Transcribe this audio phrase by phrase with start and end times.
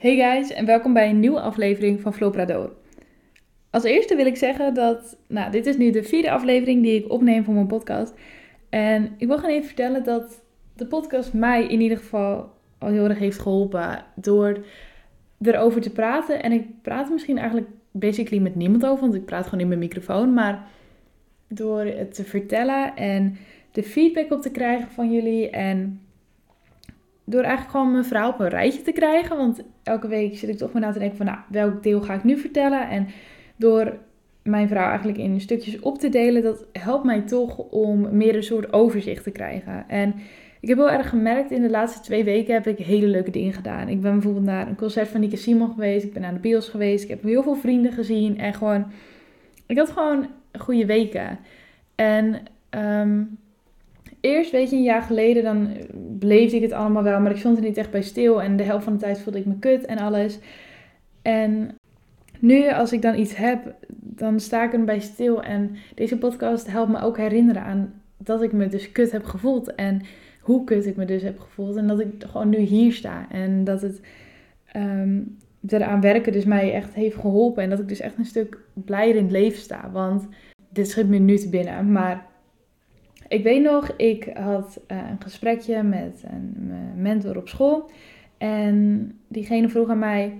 [0.00, 2.70] Hey guys en welkom bij een nieuwe aflevering van Flow
[3.70, 7.10] Als eerste wil ik zeggen dat, nou, dit is nu de vierde aflevering die ik
[7.10, 8.14] opneem voor mijn podcast.
[8.68, 10.42] En ik wil gewoon even vertellen dat
[10.76, 14.64] de podcast mij in ieder geval al heel erg heeft geholpen door
[15.40, 16.42] erover te praten.
[16.42, 19.80] En ik praat misschien eigenlijk basically met niemand over, want ik praat gewoon in mijn
[19.80, 20.34] microfoon.
[20.34, 20.66] Maar
[21.48, 23.36] door het te vertellen en
[23.72, 26.00] de feedback op te krijgen van jullie en
[27.30, 29.36] door eigenlijk gewoon mijn verhaal op een rijtje te krijgen.
[29.36, 32.14] Want elke week zit ik toch maar na te denken van, nou, welk deel ga
[32.14, 32.88] ik nu vertellen?
[32.88, 33.06] En
[33.56, 33.98] door
[34.42, 38.42] mijn verhaal eigenlijk in stukjes op te delen, dat helpt mij toch om meer een
[38.42, 39.84] soort overzicht te krijgen.
[39.88, 40.14] En
[40.60, 43.52] ik heb heel erg gemerkt, in de laatste twee weken heb ik hele leuke dingen
[43.52, 43.88] gedaan.
[43.88, 46.68] Ik ben bijvoorbeeld naar een concert van Nike Simon geweest, ik ben naar de bios
[46.68, 48.86] geweest, ik heb heel veel vrienden gezien en gewoon,
[49.66, 50.26] ik had gewoon
[50.58, 51.38] goede weken.
[51.94, 53.38] En um,
[54.20, 57.56] eerst, weet je, een jaar geleden, dan beleefde ik het allemaal wel, maar ik stond
[57.56, 58.42] er niet echt bij stil.
[58.42, 60.38] En de helft van de tijd voelde ik me kut en alles.
[61.22, 61.70] En
[62.40, 65.42] nu, als ik dan iets heb, dan sta ik erbij stil.
[65.42, 69.74] En deze podcast helpt me ook herinneren aan dat ik me dus kut heb gevoeld.
[69.74, 70.02] En
[70.40, 71.76] hoe kut ik me dus heb gevoeld.
[71.76, 73.26] En dat ik gewoon nu hier sta.
[73.30, 74.00] En dat het
[74.76, 75.36] um,
[75.66, 77.62] eraan werken dus mij echt heeft geholpen.
[77.62, 79.90] En dat ik dus echt een stuk blijer in het leven sta.
[79.92, 80.28] Want
[80.68, 81.92] dit schiet me nu te binnen.
[81.92, 82.26] Maar
[83.30, 87.90] ik weet nog, ik had uh, een gesprekje met een mentor op school.
[88.38, 90.38] En diegene vroeg aan mij: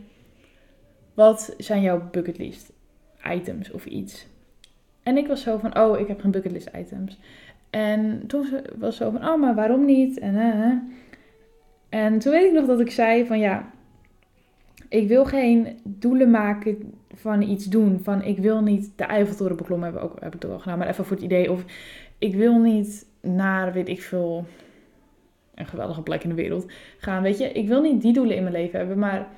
[1.14, 2.72] Wat zijn jouw bucketlist
[3.32, 4.26] items of iets?
[5.02, 7.18] En ik was zo van: Oh, ik heb geen bucketlist items.
[7.70, 8.46] En toen
[8.78, 10.18] was zo van: Oh, maar waarom niet?
[10.18, 10.72] En, uh,
[11.88, 13.70] en toen weet ik nog dat ik zei: Van ja,
[14.88, 18.00] ik wil geen doelen maken van iets doen.
[18.02, 21.04] Van ik wil niet de Eiffeltoren beklommen hebben, ook, heb ik toch wel maar even
[21.04, 21.52] voor het idee.
[21.52, 21.64] Of
[22.20, 24.44] ik wil niet naar, weet ik veel,
[25.54, 26.66] een geweldige plek in de wereld
[26.98, 27.22] gaan.
[27.22, 29.28] Weet je, ik wil niet die doelen in mijn leven hebben, maar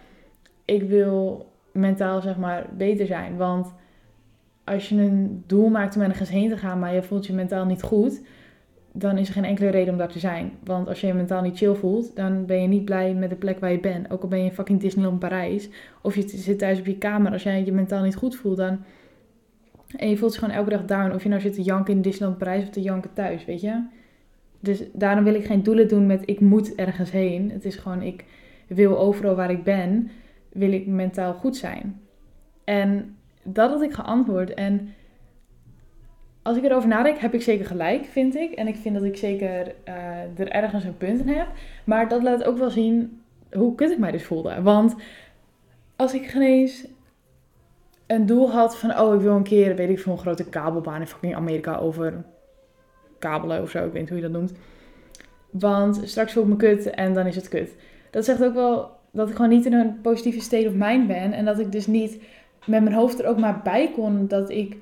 [0.65, 3.37] ik wil mentaal, zeg maar, beter zijn.
[3.37, 3.75] Want
[4.65, 7.65] als je een doel maakt om ergens heen te gaan, maar je voelt je mentaal
[7.65, 8.23] niet goed,
[8.93, 10.53] dan is er geen enkele reden om daar te zijn.
[10.65, 13.37] Want als je je mentaal niet chill voelt, dan ben je niet blij met de
[13.37, 14.11] plek waar je bent.
[14.11, 15.69] Ook al ben je in fucking Disneyland Parijs,
[16.03, 18.79] of je zit thuis op je kamer, als jij je mentaal niet goed voelt, dan
[19.97, 21.15] en je voelt je gewoon elke dag down.
[21.15, 23.83] Of je nou zit te janken in Disneyland Parijs of te janken thuis, weet je.
[24.61, 27.51] Dus daarom wil ik geen doelen doen met ik moet ergens heen.
[27.51, 28.25] Het is gewoon ik
[28.67, 30.11] wil overal waar ik ben,
[30.53, 32.01] wil ik mentaal goed zijn.
[32.65, 34.55] En dat had ik geantwoord.
[34.55, 34.95] En
[36.43, 38.53] als ik erover nadenk, heb ik zeker gelijk, vind ik.
[38.53, 41.49] En ik vind dat ik zeker uh, er ergens een punt in heb.
[41.85, 43.21] Maar dat laat ook wel zien
[43.53, 44.63] hoe kut ik mij dus voelde.
[44.63, 44.95] Want
[45.97, 46.87] als ik geen eens
[48.07, 51.01] een doel had van, oh, ik wil een keer, weet ik veel, een grote kabelbaan
[51.01, 52.25] in fucking Amerika over
[53.19, 54.53] kabelen of zo, ik weet niet hoe je dat noemt.
[55.51, 57.77] Want straks voel ik me kut en dan is het kut.
[58.11, 61.33] Dat zegt ook wel dat ik gewoon niet in een positieve state of mind ben.
[61.33, 62.23] En dat ik dus niet
[62.67, 64.77] met mijn hoofd er ook maar bij kon dat ik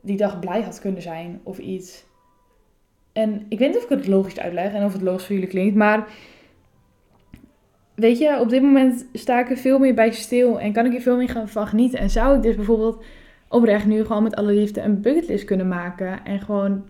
[0.00, 2.04] die dag blij had kunnen zijn of iets.
[3.12, 5.50] En ik weet niet of ik het logisch uitleg en of het logisch voor jullie
[5.50, 6.08] klinkt, maar
[8.00, 10.94] weet je, op dit moment sta ik er veel meer bij stil en kan ik
[10.94, 11.98] er veel meer van genieten.
[11.98, 13.04] En zou ik dus bijvoorbeeld
[13.48, 16.84] oprecht nu gewoon met alle liefde een bucketlist kunnen maken en gewoon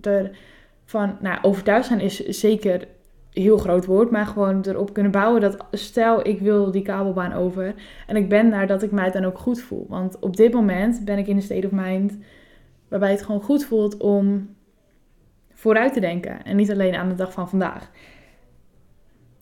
[0.00, 2.88] ervan, nou, overtuigd zijn is zeker
[3.32, 7.74] heel groot woord, maar gewoon erop kunnen bouwen dat stel ik wil die kabelbaan over
[8.06, 9.86] en ik ben daar dat ik mij dan ook goed voel.
[9.88, 12.18] Want op dit moment ben ik in een state of mind
[12.88, 14.48] waarbij het gewoon goed voelt om
[15.52, 17.90] vooruit te denken en niet alleen aan de dag van vandaag.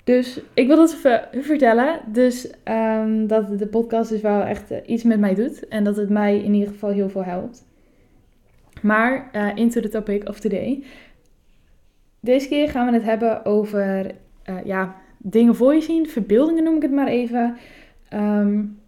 [0.07, 2.01] Dus ik wil dat even vertellen.
[2.07, 5.69] Dus um, dat de podcast dus wel echt eh, iets met mij doet.
[5.69, 7.65] En dat het mij in ieder geval heel veel helpt.
[8.83, 10.85] Maar uh, into the topic of today.
[12.21, 14.11] Deze keer gaan we het hebben over
[14.51, 16.09] uh, ja, dingen voor je zien.
[16.09, 17.57] Verbeeldingen noem ik het maar even.
[18.15, 18.79] Um,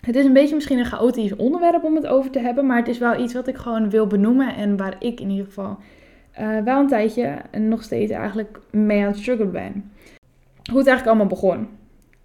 [0.00, 2.66] het is een beetje misschien een chaotisch onderwerp om het over te hebben.
[2.66, 4.54] Maar het is wel iets wat ik gewoon wil benoemen.
[4.54, 5.78] En waar ik in ieder geval
[6.64, 9.94] wel een tijdje en nog steeds eigenlijk mee aan het struggelen ben
[10.70, 11.68] hoe het eigenlijk allemaal begon.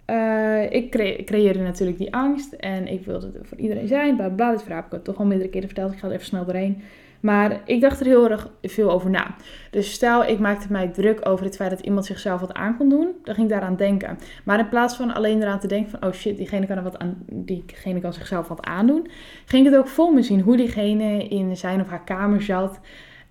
[0.06, 0.90] Uh, ik
[1.26, 4.16] creëerde natuurlijk die angst en ik wilde er voor iedereen zijn.
[4.16, 5.92] Bla bla, dit verhaal heb ik toch al meerdere keren verteld.
[5.92, 6.82] Ik ga er even snel doorheen.
[7.20, 9.34] Maar ik dacht er heel erg veel over na.
[9.70, 12.88] Dus stel, ik maakte mij druk over het feit dat iemand zichzelf wat aan kon
[12.88, 13.08] doen.
[13.24, 14.18] Dan ging ik daaraan denken.
[14.44, 16.08] Maar in plaats van alleen eraan te denken van...
[16.08, 19.06] oh shit, diegene kan, er wat aan, diegene kan zichzelf wat aandoen...
[19.44, 22.80] ging ik het ook voor me zien hoe diegene in zijn of haar kamer zat...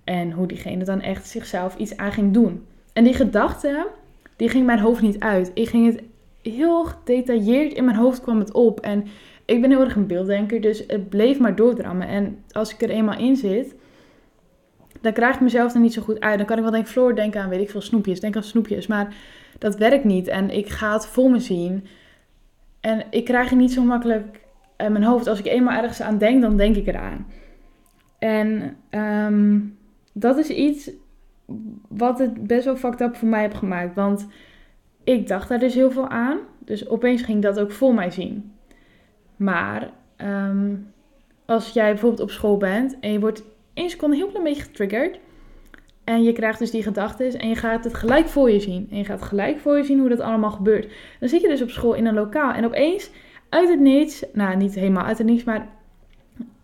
[0.03, 2.65] en hoe diegene dan echt zichzelf iets aan ging doen.
[2.93, 3.87] En die gedachte
[4.41, 5.51] die ging mijn hoofd niet uit.
[5.53, 6.03] Ik ging het
[6.41, 8.79] heel gedetailleerd in mijn hoofd kwam het op.
[8.79, 9.05] En
[9.45, 12.07] ik ben heel erg een beelddenker, dus het bleef maar doordrammen.
[12.07, 13.75] En als ik er eenmaal in zit,
[15.01, 16.37] dan krijg ik mezelf er niet zo goed uit.
[16.37, 18.19] Dan kan ik wel denken, Floor, denk aan, weet ik veel, snoepjes.
[18.19, 18.87] Denk aan snoepjes.
[18.87, 19.15] Maar
[19.57, 20.27] dat werkt niet.
[20.27, 21.85] En ik ga het voor me zien
[22.79, 24.39] En ik krijg het niet zo makkelijk
[24.77, 25.27] in mijn hoofd.
[25.27, 27.27] Als ik eenmaal ergens aan denk, dan denk ik eraan.
[28.19, 29.59] En ehm,
[30.13, 30.91] dat is iets
[31.87, 33.95] wat het best wel fucked up voor mij heb gemaakt.
[33.95, 34.27] Want
[35.03, 36.37] ik dacht daar dus heel veel aan.
[36.59, 38.53] Dus opeens ging dat ook voor mij zien.
[39.35, 40.75] Maar ehm,
[41.45, 43.43] als jij bijvoorbeeld op school bent en je wordt
[43.73, 45.19] één seconde heel klein beetje getriggerd.
[46.03, 48.87] En je krijgt dus die gedachten en je gaat het gelijk voor je zien.
[48.91, 50.91] En je gaat gelijk voor je zien hoe dat allemaal gebeurt.
[51.19, 53.11] Dan zit je dus op school in een lokaal en opeens
[53.49, 55.67] uit het niets, nou niet helemaal uit het niets, maar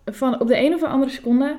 [0.06, 1.56] van op de een of andere seconde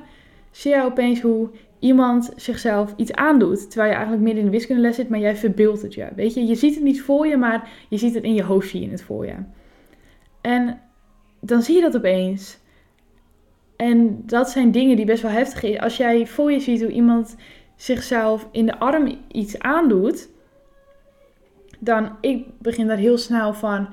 [0.51, 1.49] zie je opeens hoe
[1.79, 3.69] iemand zichzelf iets aandoet.
[3.69, 6.07] Terwijl je eigenlijk midden in de wiskundeles zit, maar jij verbeeldt het je.
[6.15, 8.69] Weet je, je ziet het niet voor je, maar je ziet het in je hoofd,
[8.69, 9.35] zie je het voor je.
[10.41, 10.81] En
[11.39, 12.59] dan zie je dat opeens.
[13.75, 15.79] En dat zijn dingen die best wel heftig zijn.
[15.79, 17.35] Als jij voor je ziet hoe iemand
[17.75, 20.29] zichzelf in de arm iets aandoet,
[21.79, 23.89] dan ik begin daar heel snel van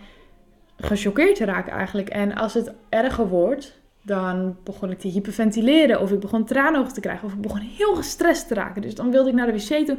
[0.77, 2.09] gechoqueerd te raken eigenlijk.
[2.09, 6.01] En als het erger wordt, dan begon ik te hyperventileren.
[6.01, 7.27] Of ik begon traanogen te krijgen.
[7.27, 8.83] Of ik begon heel gestrest te raken.
[8.83, 9.97] Dus dan wilde ik naar de wc toe.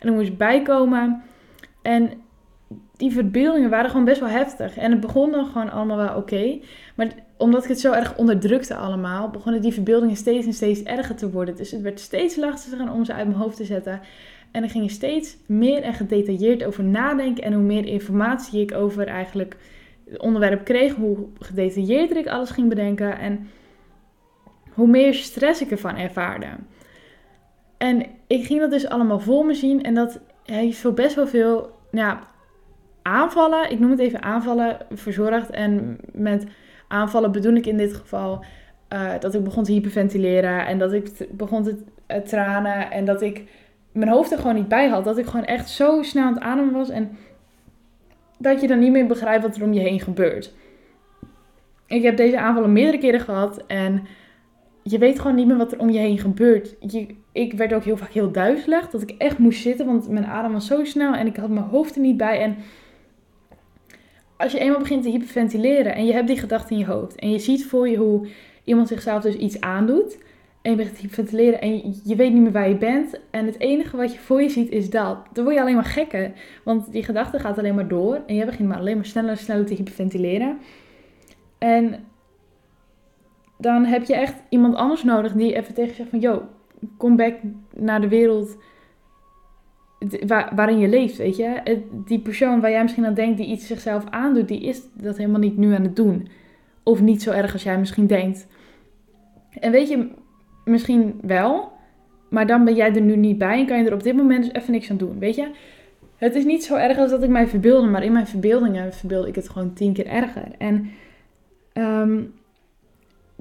[0.00, 1.22] En dan moest ik bijkomen.
[1.82, 2.10] En
[2.96, 4.76] die verbeeldingen waren gewoon best wel heftig.
[4.76, 6.58] En het begon dan gewoon allemaal wel oké.
[6.94, 11.16] Maar omdat ik het zo erg onderdrukte allemaal, begonnen die verbeeldingen steeds en steeds erger
[11.16, 11.56] te worden.
[11.56, 14.00] Dus het werd steeds lastiger om ze uit mijn hoofd te zetten.
[14.50, 17.44] En er ging steeds meer en gedetailleerd over nadenken.
[17.44, 19.56] En hoe meer informatie ik over eigenlijk
[20.16, 23.18] onderwerp kreeg, hoe gedetailleerder ik alles ging bedenken.
[23.18, 23.48] En
[24.72, 26.46] hoe meer stress ik ervan ervaarde.
[27.78, 29.82] En ik ging dat dus allemaal voor me zien.
[29.82, 32.20] En dat heeft voor best wel veel ja,
[33.02, 35.50] aanvallen, ik noem het even aanvallen, verzorgd.
[35.50, 36.46] En met
[36.88, 38.44] aanvallen bedoel ik in dit geval
[38.92, 40.66] uh, dat ik begon te hyperventileren.
[40.66, 41.76] En dat ik begon te
[42.08, 42.90] uh, tranen.
[42.90, 43.44] En dat ik
[43.92, 45.04] mijn hoofd er gewoon niet bij had.
[45.04, 46.88] Dat ik gewoon echt zo snel aan het ademen was.
[46.88, 47.10] En
[48.40, 50.54] dat je dan niet meer begrijpt wat er om je heen gebeurt.
[51.86, 53.66] Ik heb deze aanvallen meerdere keren gehad.
[53.66, 54.06] En
[54.82, 56.76] je weet gewoon niet meer wat er om je heen gebeurt.
[57.32, 58.90] Ik werd ook heel vaak heel duizelig.
[58.90, 61.66] Dat ik echt moest zitten, want mijn adem was zo snel en ik had mijn
[61.66, 62.40] hoofd er niet bij.
[62.40, 62.56] En
[64.36, 67.14] als je eenmaal begint te hyperventileren en je hebt die gedachte in je hoofd.
[67.14, 68.28] En je ziet voor je hoe
[68.64, 70.18] iemand zichzelf dus iets aandoet.
[70.62, 73.20] En je begint te hyperventileren en je, weet niet meer waar je bent.
[73.30, 75.18] En het enige wat je voor je ziet is dat.
[75.32, 76.32] Dan word je alleen maar gekker.
[76.64, 78.20] Want die gedachte gaat alleen maar door.
[78.26, 80.58] En je begint maar alleen maar sneller en sneller te hyperventileren.
[81.58, 82.04] En
[83.58, 86.20] dan heb je echt iemand anders nodig die even tegen je zegt van...
[86.20, 86.42] Yo,
[86.96, 87.34] kom back
[87.76, 88.56] naar de wereld
[90.54, 91.82] waarin je leeft, weet je.
[92.04, 94.48] Die persoon waar jij misschien aan denkt die iets zichzelf aandoet...
[94.48, 96.28] die is dat helemaal niet nu aan het doen.
[96.82, 98.46] Of niet zo erg als jij misschien denkt.
[99.50, 100.08] En weet je,
[100.70, 101.72] misschien wel...
[102.28, 103.58] maar dan ben jij er nu niet bij...
[103.58, 105.50] en kan je er op dit moment dus even niks aan doen, weet je.
[106.16, 107.88] Het is niet zo erg als dat ik mij verbeelde...
[107.88, 110.48] maar in mijn verbeeldingen verbeeld ik het gewoon tien keer erger.
[110.58, 110.90] En...
[111.74, 112.32] Um,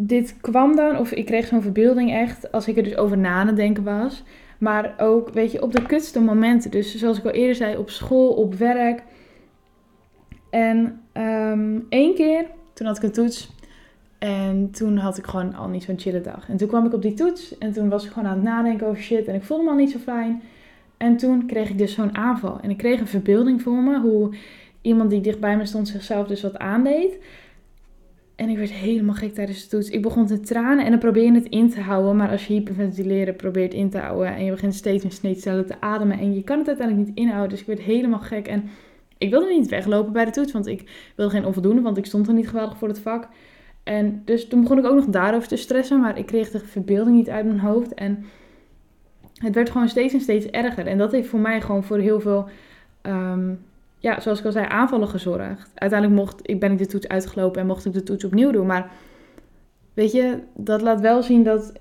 [0.02, 3.46] dit kwam dan, of ik kreeg zo'n verbeelding echt, als ik er dus over na
[3.46, 4.24] te denken was.
[4.58, 6.72] Maar ook, weet je, op de kutste momenten.
[6.72, 9.04] Dus zoals ik al eerder zei, op school, op werk.
[10.50, 13.52] En um, één keer, toen had ik een toets.
[14.20, 16.50] En toen had ik gewoon al niet zo'n chille dag.
[16.50, 17.58] En toen kwam ik op die toets.
[17.58, 19.28] En toen was ik gewoon aan het nadenken over shit.
[19.28, 20.42] En ik voelde me al niet zo fijn.
[20.98, 22.60] En toen kreeg ik dus zo'n aanval.
[22.62, 24.00] En ik kreeg een verbeelding voor me.
[24.00, 24.36] Hoe
[24.82, 27.18] iemand die dichtbij me stond zichzelf dus wat aandeed.
[28.36, 29.90] En ik werd helemaal gek tijdens de toets.
[29.90, 32.16] Ik begon te tranen en dan probeer je het in te houden.
[32.16, 35.76] Maar als je hyperventileren probeert in te houden en je begint steeds en steeds te
[35.80, 37.50] ademen en je kan het uiteindelijk niet inhouden.
[37.50, 38.70] Dus ik werd helemaal gek en
[39.18, 42.28] ik wilde niet weglopen bij de toets, want ik wilde geen onvoldoende, want ik stond
[42.28, 43.28] er niet geweldig voor het vak.
[43.90, 47.16] En dus toen begon ik ook nog daarover te stressen, maar ik kreeg de verbeelding
[47.16, 47.94] niet uit mijn hoofd.
[47.94, 48.26] En
[49.34, 50.88] het werd gewoon steeds en steeds erger.
[50.88, 52.50] En dat heeft voor mij gewoon voor heel veel
[53.02, 53.54] ehm,
[53.98, 55.72] ja, zoals ik al zei, aanvallen gezorgd.
[55.76, 58.66] Uiteindelijk mocht, ik, ben ik de toets uitgelopen en mocht ik de toets opnieuw doen.
[58.66, 58.92] Maar
[59.94, 61.74] weet je, dat laat wel zien dat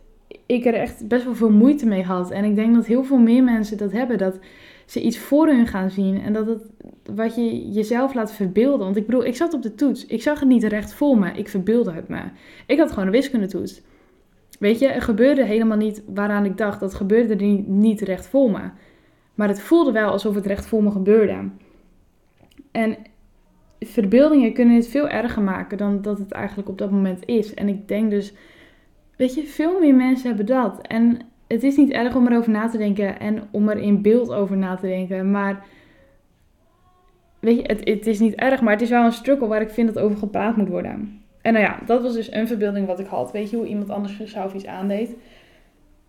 [0.47, 2.31] ik er echt best wel veel moeite mee had.
[2.31, 4.19] En ik denk dat heel veel meer mensen dat hebben.
[4.19, 4.39] Dat
[4.91, 6.21] ze iets voor hun gaan zien.
[6.21, 6.63] En dat het
[7.15, 8.79] wat je jezelf laat verbeelden.
[8.79, 10.07] Want ik bedoel, ik zat op de toets.
[10.07, 11.31] Ik zag het niet recht voor me.
[11.31, 12.21] Ik verbeelde het me.
[12.67, 13.83] Ik had gewoon een wiskundetoets.
[14.59, 16.81] Weet je, er gebeurde helemaal niet waaraan ik dacht.
[16.81, 18.71] Dat gebeurde er niet recht voor me.
[19.35, 21.49] Maar het voelde wel alsof het recht voor me gebeurde.
[22.71, 22.97] En
[23.81, 27.55] verbeeldingen kunnen het veel erger maken dan dat het eigenlijk op dat moment is.
[27.55, 28.33] En ik denk dus,
[29.17, 30.87] weet je, veel meer mensen hebben dat.
[30.87, 31.19] En
[31.49, 34.57] het is niet erg om erover na te denken en om er in beeld over
[34.57, 35.31] na te denken.
[35.31, 35.67] Maar
[37.41, 39.95] weet je, het, is niet erg, maar het is wel een struggle waar ik vind
[39.95, 41.23] dat over gepraat moet worden.
[41.43, 43.33] En nou ja, dat was dus een verbeelding wat ik had.
[43.33, 45.17] Weet je, hoe iemand anders zichzelf iets aandeed.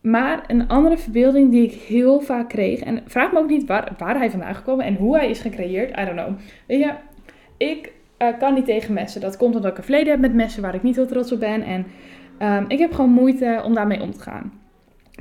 [0.02, 2.80] Maar een andere verbeelding die ik heel vaak kreeg.
[2.80, 5.90] En vraag me ook niet waar, waar hij vandaan gekomen en hoe hij is gecreëerd.
[5.90, 6.38] I don't know.
[6.66, 6.94] Weet je,
[7.58, 9.22] ik uh, kan niet tegen messen.
[9.22, 11.40] Dat komt omdat ik een verleden heb met messen waar ik niet heel trots op
[11.40, 11.62] ben.
[11.64, 11.86] En
[12.58, 14.52] um, ik heb gewoon moeite om daarmee om te gaan.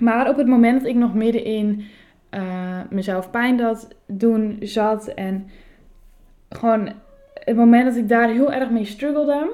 [0.00, 1.85] Maar op het moment dat ik nog midden in
[2.35, 5.49] uh, mezelf pijn dat doen zat en
[6.49, 6.93] gewoon
[7.35, 9.52] het moment dat ik daar heel erg mee struggelde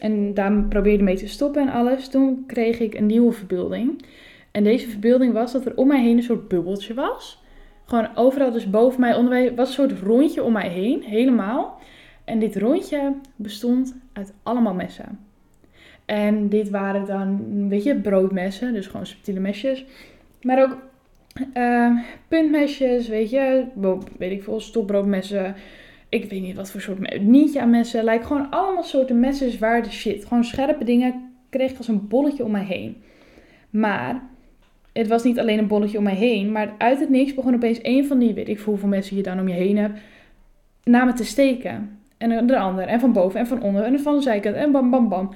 [0.00, 4.04] en daar probeerde mee te stoppen en alles, toen kreeg ik een nieuwe verbeelding.
[4.50, 7.42] En deze verbeelding was dat er om mij heen een soort bubbeltje was.
[7.84, 11.80] Gewoon overal, dus boven mij, onder mij, was een soort rondje om mij heen, helemaal.
[12.24, 15.29] En dit rondje bestond uit allemaal messen.
[16.10, 19.84] En dit waren dan, weet je, broodmessen, dus gewoon subtiele mesjes.
[20.42, 20.76] Maar ook
[21.54, 21.98] uh,
[22.28, 23.64] puntmesjes, weet je,
[24.18, 25.54] weet ik veel, stokbroodmessen.
[26.08, 28.04] Ik weet niet wat voor soort nietje aan messen.
[28.04, 30.24] Lijkt gewoon allemaal soorten messen waar de shit.
[30.24, 33.02] Gewoon scherpe dingen kreeg ik als een bolletje om mij heen.
[33.70, 34.22] Maar
[34.92, 37.78] het was niet alleen een bolletje om mij heen, maar uit het niks begon opeens
[37.82, 40.00] een van die, weet ik veel hoeveel mensen je dan om je heen hebt,
[40.84, 41.98] naar me te steken.
[42.18, 44.90] En de ander, en van boven en van onder, en van de zijkant, en bam
[44.90, 45.34] bam bam.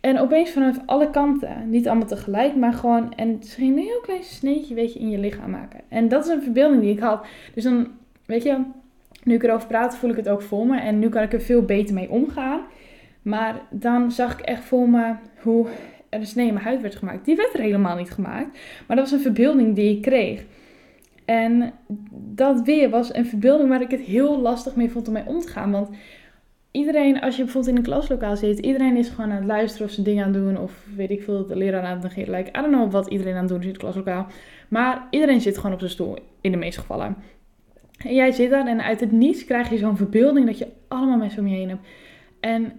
[0.00, 4.74] En opeens vanaf alle kanten, niet allemaal tegelijk, maar gewoon, en een heel klein sneetje,
[4.74, 5.80] weet je, in je lichaam maken.
[5.88, 7.26] En dat is een verbeelding die ik had.
[7.54, 7.88] Dus dan,
[8.26, 8.62] weet je,
[9.22, 10.78] nu ik erover praat, voel ik het ook voor me.
[10.80, 12.60] En nu kan ik er veel beter mee omgaan.
[13.22, 15.66] Maar dan zag ik echt voor me hoe
[16.08, 17.24] er een snee in mijn huid werd gemaakt.
[17.24, 18.58] Die werd er helemaal niet gemaakt.
[18.86, 20.44] Maar dat was een verbeelding die ik kreeg.
[21.24, 21.72] En
[22.34, 25.40] dat weer was een verbeelding waar ik het heel lastig mee vond om mee om
[25.40, 25.70] te gaan.
[25.70, 25.88] Want
[26.70, 29.92] iedereen, als je bijvoorbeeld in een klaslokaal zit, iedereen is gewoon aan het luisteren of
[29.92, 30.58] ze dingen aan het doen.
[30.58, 32.34] Of weet ik veel, de leraar aan het negeren.
[32.34, 34.26] Like, I don't know wat iedereen aan het doen is in het klaslokaal.
[34.68, 37.16] Maar iedereen zit gewoon op zijn stoel, in de meeste gevallen.
[37.98, 41.16] En jij zit daar en uit het niets krijg je zo'n verbeelding dat je allemaal
[41.16, 41.86] mensen om je heen hebt.
[42.40, 42.72] En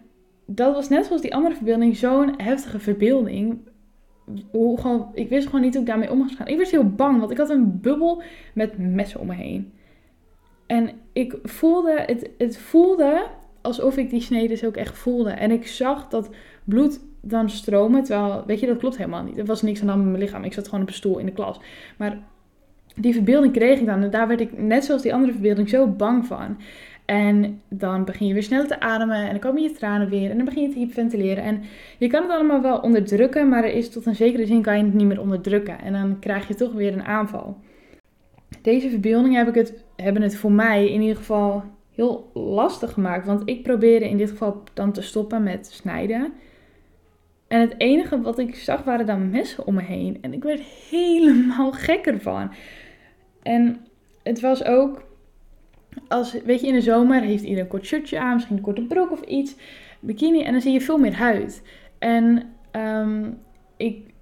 [0.45, 3.57] dat was net zoals die andere verbeelding, zo'n heftige verbeelding.
[4.51, 6.47] Hoe gewoon, ik wist gewoon niet hoe ik daarmee om moest gaan.
[6.47, 8.21] Ik was heel bang, want ik had een bubbel
[8.53, 9.73] met messen om me heen.
[10.65, 13.27] En ik voelde, het, het voelde
[13.61, 15.29] alsof ik die snede dus ook echt voelde.
[15.29, 16.29] En ik zag dat
[16.63, 19.37] bloed dan stromen, terwijl, weet je, dat klopt helemaal niet.
[19.37, 20.43] Er was niks aan hand mijn lichaam.
[20.43, 21.59] Ik zat gewoon op een stoel in de klas.
[21.97, 22.17] Maar
[22.95, 24.03] die verbeelding kreeg ik dan.
[24.03, 26.57] En daar werd ik, net zoals die andere verbeelding, zo bang van.
[27.05, 30.35] En dan begin je weer snel te ademen en dan komen je tranen weer en
[30.35, 31.43] dan begin je te hyperventileren.
[31.43, 31.61] En
[31.97, 34.83] je kan het allemaal wel onderdrukken, maar er is tot een zekere zin kan je
[34.83, 35.81] het niet meer onderdrukken.
[35.81, 37.57] En dan krijg je toch weer een aanval.
[38.61, 41.63] Deze verbeeldingen heb ik het, hebben het voor mij in ieder geval
[41.99, 43.25] heel lastig gemaakt.
[43.25, 46.33] Want ik probeerde in dit geval dan te stoppen met snijden.
[47.47, 50.17] En het enige wat ik zag waren dan messen om me heen.
[50.21, 52.51] En ik werd helemaal gek ervan.
[53.41, 53.77] En
[54.23, 55.03] het was ook,
[56.07, 58.81] als, weet je, in de zomer heeft iedereen een kort shirtje aan, misschien een korte
[58.81, 59.55] broek of iets,
[59.99, 61.61] bikini, en dan zie je veel meer huid.
[61.97, 63.39] En um,
[63.77, 64.13] ik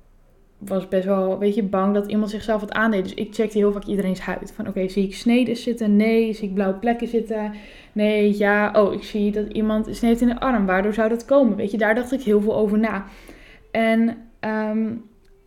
[0.57, 3.03] was best wel, weet je, bang dat iemand zichzelf wat aandeed.
[3.03, 4.53] Dus ik checkte heel vaak iedereen's huid.
[4.55, 5.95] Van oké, zie ik sneden zitten?
[5.95, 6.33] Nee.
[6.33, 7.53] Zie ik blauwe plekken zitten?
[7.91, 8.71] Nee, ja.
[8.73, 10.65] Oh, ik zie dat iemand sneed in de arm.
[10.65, 11.55] Waardoor zou dat komen?
[11.55, 13.05] Weet je, daar dacht ik heel veel over na.
[13.71, 15.03] En um,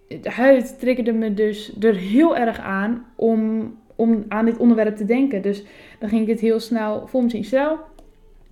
[0.09, 5.05] de huid triggerde me dus er heel erg aan om, om aan dit onderwerp te
[5.05, 5.43] denken.
[5.43, 5.65] Dus
[5.99, 7.45] dan ging ik het heel snel voor me zien.
[7.45, 7.79] Stel,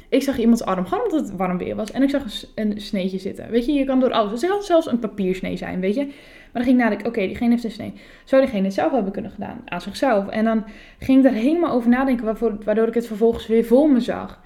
[0.08, 1.90] ik zag iemands arm, gewoon omdat het warm weer was.
[1.90, 2.22] En ik zag
[2.54, 3.50] een, sneetje zitten.
[3.50, 4.40] Weet je, je kan door alles.
[4.40, 6.04] Het kan zelfs een papiersnee zijn, weet je.
[6.04, 7.92] Maar dan ging ik nadenken, oké, diegene heeft een snee.
[8.24, 9.60] Zou diegene het zelf hebben kunnen gedaan?
[9.64, 10.28] Aan zichzelf.
[10.28, 10.64] En dan
[10.98, 14.40] ging ik er helemaal over nadenken, waarvoor, waardoor ik het vervolgens weer voor me zag.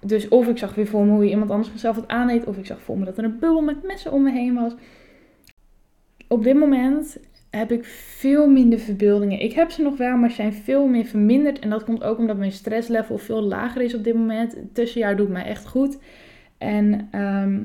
[0.00, 2.44] Dus of ik zag weer voor me hoe iemand anders zichzelf het aandeed.
[2.44, 4.72] Of ik zag voor me dat er een bubbel met messen om me heen was.
[6.28, 7.18] Op dit moment
[7.50, 9.40] heb ik veel minder verbeeldingen.
[9.40, 11.58] Ik heb ze nog wel, maar ze zijn veel meer verminderd.
[11.58, 14.54] En dat komt ook omdat mijn stresslevel veel lager is op dit moment.
[14.54, 15.98] Het tussenjaar doet mij echt goed.
[16.58, 17.62] En ehm,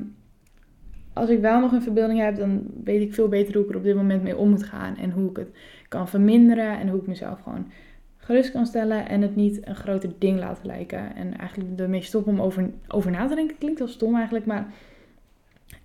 [1.12, 3.76] als ik wel nog een verbeelding heb, dan weet ik veel beter hoe ik er
[3.76, 4.96] op dit moment mee om moet gaan.
[4.96, 5.48] En hoe ik het
[5.88, 6.78] kan verminderen.
[6.78, 7.70] En hoe ik mezelf gewoon
[8.16, 9.08] gerust kan stellen.
[9.08, 11.16] En het niet een groter ding laten lijken.
[11.16, 13.58] En eigenlijk ermee stoppen om over, over na te denken.
[13.58, 14.66] Klinkt wel stom eigenlijk, maar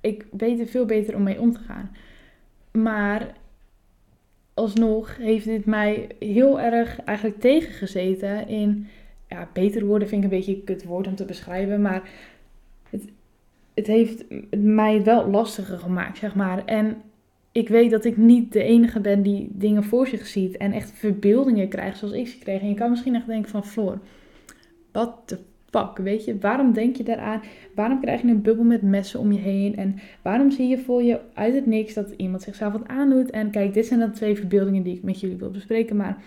[0.01, 1.91] ik weet er veel beter om mee om te gaan.
[2.71, 3.39] Maar
[4.53, 8.87] alsnog heeft dit mij heel erg eigenlijk tegengezeten in...
[9.27, 12.09] Ja, beter worden vind ik een beetje kut woord om te beschrijven, maar
[12.89, 13.03] het,
[13.73, 14.23] het heeft
[14.57, 16.65] mij wel lastiger gemaakt, zeg maar.
[16.65, 17.01] En
[17.51, 20.91] ik weet dat ik niet de enige ben die dingen voor zich ziet en echt
[20.91, 22.61] verbeeldingen krijgt zoals ik ze kreeg.
[22.61, 23.99] En je kan misschien echt denken van Floor,
[24.91, 25.39] wat de
[25.71, 26.37] fuck, weet je?
[26.39, 27.41] Waarom denk je daaraan?
[27.75, 29.75] Waarom krijg je een bubbel met messen om je heen?
[29.75, 33.29] En waarom zie je voor je uit het niks dat iemand zichzelf wat aandoet?
[33.29, 36.17] En kijk, dit zijn dan twee verbeeldingen die ik met jullie wil bespreken, maar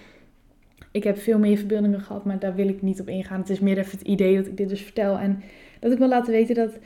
[0.90, 3.40] ik heb veel meer verbeeldingen gehad, maar daar wil ik niet op ingaan.
[3.40, 5.42] Het is meer even het idee dat ik dit dus vertel en
[5.80, 6.78] dat ik wil laten weten dat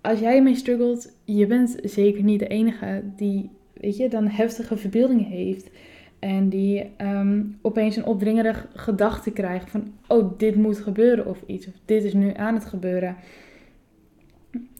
[0.00, 4.76] als jij ermee struggelt, je bent zeker niet de enige die, weet je, dan heftige
[4.76, 5.70] verbeeldingen heeft.
[6.20, 11.66] En die ehm, opeens een opdringerige gedachte krijgen van, oh, dit moet gebeuren of iets.
[11.66, 13.16] Of dit is nu aan het gebeuren.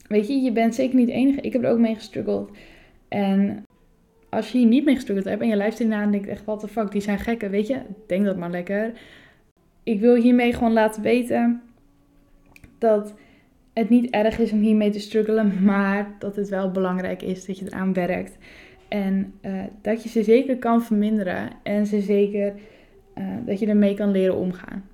[0.07, 1.41] Weet je, je bent zeker niet de enige.
[1.41, 2.51] Ik heb er ook mee gestruggeld.
[3.09, 3.65] En
[4.29, 6.61] als je hier niet mee gestruggeld hebt en je luistert na en denkt echt, what
[6.61, 7.51] the fuck, die zijn gekken.
[7.51, 8.93] Weet je, denk dat maar lekker.
[9.83, 11.63] Ik wil hiermee gewoon laten weten
[12.79, 13.15] dat
[13.73, 17.59] het niet erg is om hiermee te struggelen, maar dat het wel belangrijk is dat
[17.59, 18.39] je eraan werkt.
[18.91, 22.55] En uh, dat je ze zeker kan verminderen en ze zeker
[23.19, 24.85] uh, dat je ermee kan leren omgaan.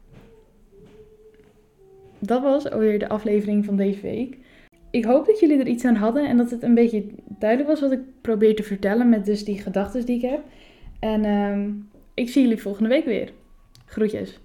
[2.18, 4.38] Dat was alweer de aflevering van deze week.
[4.90, 7.06] Ik hoop dat jullie er iets aan hadden en dat het een beetje
[7.38, 10.40] duidelijk was wat ik probeer te vertellen met dus die gedachten die ik heb.
[11.00, 11.74] En uh,
[12.14, 13.32] ik zie jullie volgende week weer.
[13.84, 14.40] Groetjes.